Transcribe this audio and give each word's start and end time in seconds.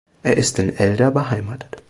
Er 0.23 0.35
ist 0.35 0.57
in 0.57 0.75
Elda 0.75 1.11
beheimatet. 1.11 1.77